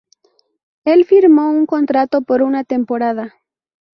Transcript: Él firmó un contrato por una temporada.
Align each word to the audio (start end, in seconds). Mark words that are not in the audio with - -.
Él 0.83 1.05
firmó 1.05 1.51
un 1.51 1.67
contrato 1.67 2.23
por 2.23 2.41
una 2.41 2.63
temporada. 2.63 3.35